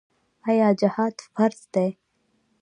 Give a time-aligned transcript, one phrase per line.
[0.49, 1.89] آیا جهاد فرض دی؟